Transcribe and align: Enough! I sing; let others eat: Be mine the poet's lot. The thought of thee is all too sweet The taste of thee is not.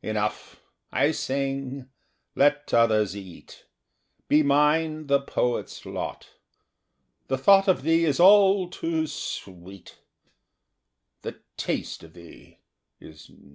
Enough! 0.00 0.62
I 0.92 1.10
sing; 1.10 1.88
let 2.36 2.72
others 2.72 3.16
eat: 3.16 3.66
Be 4.28 4.44
mine 4.44 5.08
the 5.08 5.20
poet's 5.20 5.84
lot. 5.84 6.28
The 7.26 7.36
thought 7.36 7.66
of 7.66 7.82
thee 7.82 8.04
is 8.04 8.20
all 8.20 8.70
too 8.70 9.08
sweet 9.08 9.98
The 11.22 11.40
taste 11.56 12.04
of 12.04 12.12
thee 12.14 12.60
is 13.00 13.28
not. 13.28 13.50